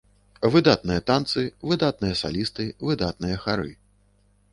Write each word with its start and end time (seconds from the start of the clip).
Выдатныя 0.53 1.01
танцы, 1.09 1.43
выдатныя 1.71 2.15
салісты, 2.21 2.65
выдатныя 2.89 3.37
хары. 3.45 3.71